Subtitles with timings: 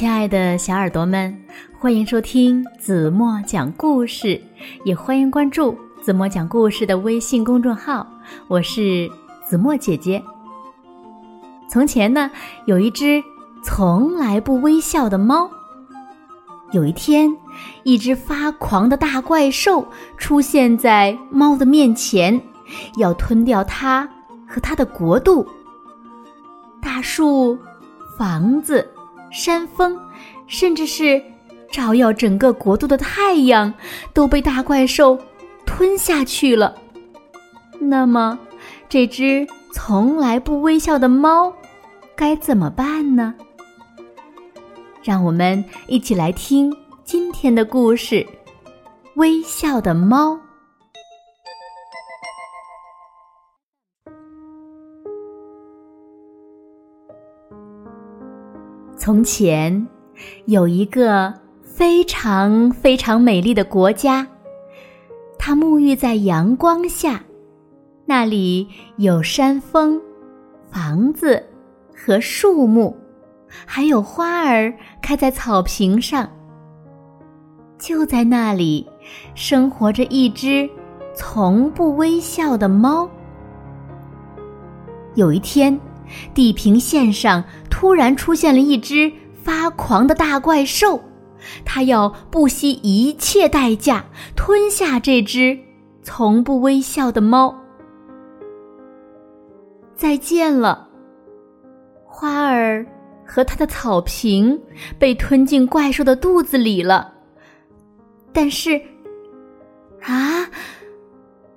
[0.00, 1.38] 亲爱的小耳朵们，
[1.78, 4.40] 欢迎收听子墨讲故事，
[4.82, 8.06] 也欢迎关注子墨讲故事的微信公众号。
[8.48, 9.10] 我是
[9.46, 10.22] 子墨姐姐。
[11.68, 12.30] 从前呢，
[12.64, 13.22] 有一只
[13.62, 15.50] 从来不微笑的猫。
[16.72, 17.30] 有一天，
[17.82, 19.86] 一只发狂的大怪兽
[20.16, 22.40] 出现在猫的面前，
[22.96, 24.08] 要吞掉它
[24.48, 25.46] 和它的国度。
[26.80, 27.58] 大树、
[28.16, 28.88] 房子。
[29.30, 29.98] 山峰，
[30.46, 31.22] 甚至是
[31.70, 33.72] 照耀整个国度的太阳，
[34.12, 35.18] 都被大怪兽
[35.64, 36.74] 吞下去了。
[37.78, 38.38] 那么，
[38.88, 41.52] 这只从来不微笑的猫
[42.16, 43.34] 该怎么办呢？
[45.02, 48.16] 让我们一起来听今天的故事
[49.14, 50.34] 《微笑的猫》。
[59.00, 59.88] 从前，
[60.44, 64.26] 有一个非常非常美丽的国家，
[65.38, 67.24] 它沐浴在阳光下，
[68.04, 69.98] 那里有山峰、
[70.70, 71.42] 房子
[71.96, 72.94] 和树木，
[73.64, 76.28] 还有花儿开在草坪上。
[77.78, 78.86] 就在那里，
[79.34, 80.68] 生活着一只
[81.14, 83.08] 从不微笑的猫。
[85.14, 85.80] 有一天，
[86.34, 87.44] 地平线上。
[87.70, 89.10] 突然出现了一只
[89.42, 91.00] 发狂的大怪兽，
[91.64, 94.04] 它要不惜一切代价
[94.36, 95.58] 吞下这只
[96.02, 97.56] 从不微笑的猫。
[99.94, 100.88] 再见了，
[102.04, 102.84] 花儿
[103.24, 104.60] 和它的草坪
[104.98, 107.14] 被吞进怪兽的肚子里了。
[108.30, 108.78] 但是，
[110.02, 110.46] 啊，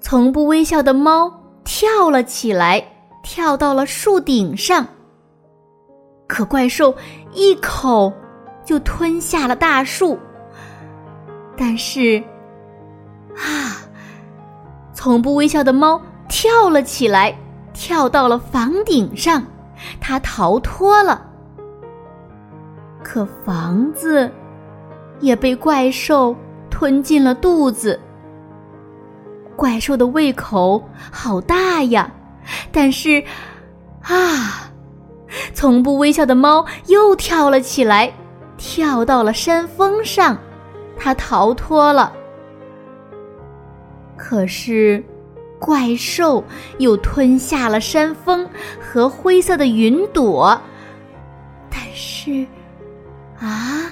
[0.00, 1.32] 从不微笑的猫
[1.64, 2.91] 跳了起来，
[3.22, 4.86] 跳到了树顶上。
[6.26, 6.94] 可怪兽
[7.32, 8.12] 一口
[8.64, 10.18] 就吞下了大树，
[11.56, 12.22] 但是，
[13.36, 13.84] 啊，
[14.94, 17.36] 从不微笑的猫跳了起来，
[17.74, 19.42] 跳到了房顶上，
[20.00, 21.26] 它逃脱了。
[23.02, 24.30] 可房子
[25.20, 26.34] 也被怪兽
[26.70, 28.00] 吞进了肚子。
[29.54, 32.10] 怪兽的胃口好大呀，
[32.70, 33.22] 但是，
[34.02, 34.68] 啊。
[35.54, 38.12] 从不微笑的猫又跳了起来，
[38.58, 40.36] 跳到了山峰上，
[40.98, 42.12] 它逃脱了。
[44.14, 45.02] 可是，
[45.58, 46.44] 怪兽
[46.76, 48.46] 又吞下了山峰
[48.78, 50.60] 和灰色的云朵。
[51.70, 52.46] 但是，
[53.40, 53.90] 啊，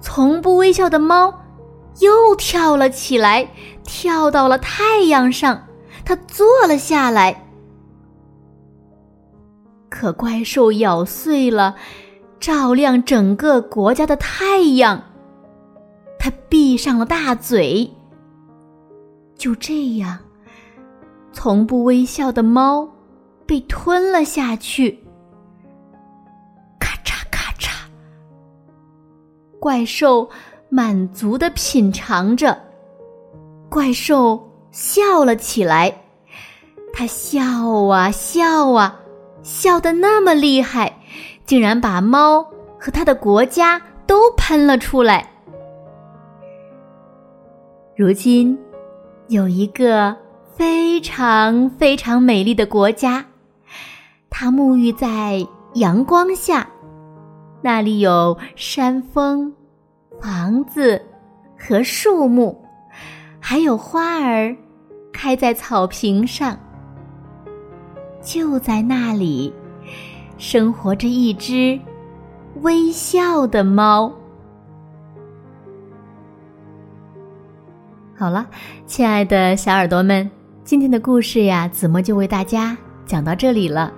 [0.00, 1.32] 从不微笑的猫
[1.98, 3.46] 又跳了起来，
[3.84, 5.65] 跳到了太阳上，
[6.06, 7.42] 它坐了下来。
[9.90, 11.74] 可怪兽咬碎了
[12.38, 15.02] 照亮整个国家的太阳，
[16.18, 17.90] 它闭上了大嘴。
[19.36, 20.18] 就这样，
[21.32, 22.88] 从不微笑的猫
[23.44, 24.98] 被吞了下去。
[26.78, 27.70] 咔嚓咔嚓，
[29.58, 30.28] 怪兽
[30.68, 32.58] 满足的品尝着，
[33.68, 34.45] 怪兽
[34.76, 36.02] 笑了起来，
[36.92, 37.40] 他笑
[37.84, 39.00] 啊笑啊。
[39.42, 40.98] 笑得那么厉害，
[41.46, 42.42] 竟然把猫
[42.78, 45.30] 和他的国家都喷了出来。
[47.96, 48.58] 如今，
[49.28, 50.14] 有一个
[50.54, 53.24] 非常非常美丽的国家，
[54.28, 56.68] 它沐浴在阳光下，
[57.62, 59.54] 那里有山峰、
[60.20, 61.00] 房子
[61.56, 62.60] 和树木，
[63.40, 64.54] 还有花儿
[65.26, 66.56] 开在草坪上。
[68.22, 69.52] 就在那里，
[70.38, 71.76] 生活着一只
[72.62, 74.12] 微笑的猫。
[78.16, 78.46] 好了，
[78.86, 80.30] 亲爱的小耳朵们，
[80.62, 83.92] 今天的故事呀，子墨就为大家讲到这里了。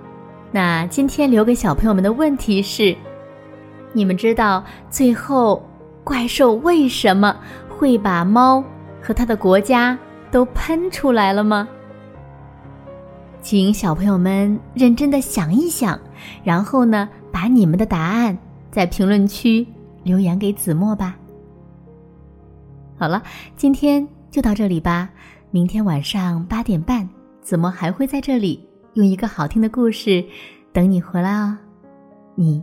[0.51, 2.97] 那今天留给小朋友们的问题是：
[3.93, 5.63] 你们知道最后
[6.03, 7.37] 怪兽为什么
[7.69, 8.63] 会把猫
[8.99, 9.95] 和它的国家
[10.31, 11.67] 都喷出来了吗？
[13.41, 15.99] 请小朋友们认真的想一想，
[16.43, 18.37] 然后呢，把你们的答案
[18.69, 19.65] 在评论区
[20.03, 21.17] 留言给子墨吧。
[22.97, 23.23] 好了，
[23.55, 25.09] 今天就到这里吧。
[25.51, 27.07] 明天晚上八点半，
[27.41, 30.23] 子墨还会在这里用一个好听的故事
[30.73, 31.57] 等你回来哦。
[32.35, 32.61] 你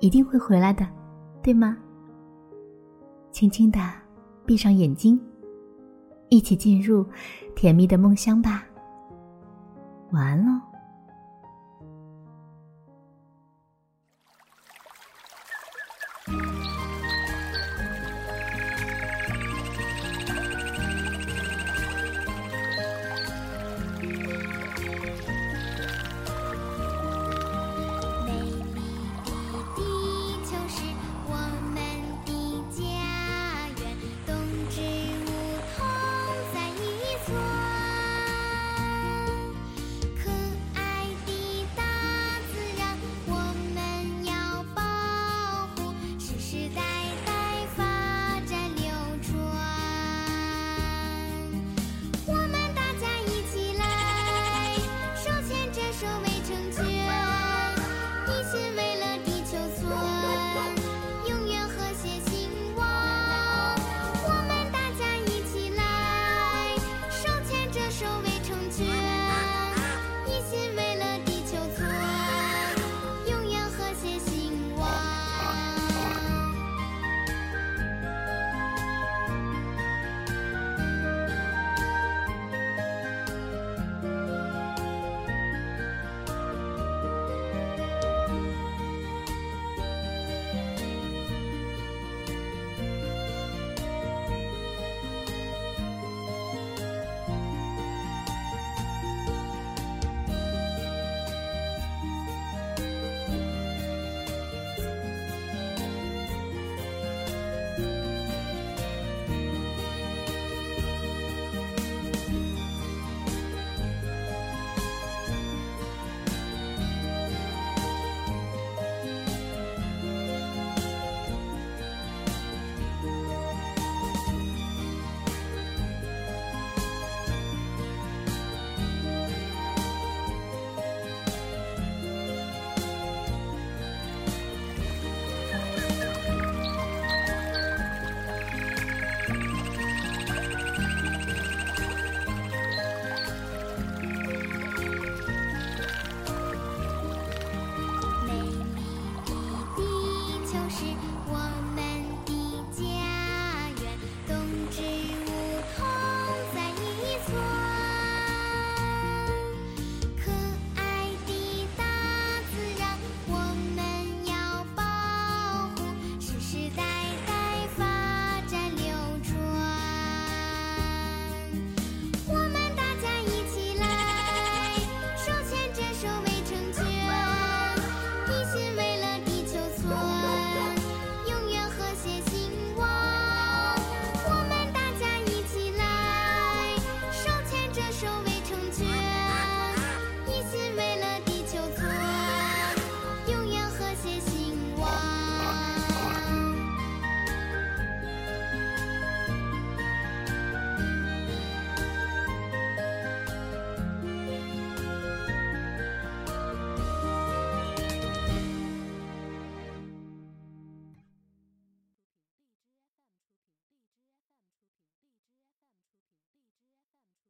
[0.00, 0.86] 一定会回来的，
[1.42, 1.76] 对吗？
[3.32, 3.80] 轻轻的
[4.44, 5.18] 闭上眼睛，
[6.28, 7.04] 一起进入
[7.54, 8.64] 甜蜜的梦乡吧。
[10.10, 10.67] 晚安喽。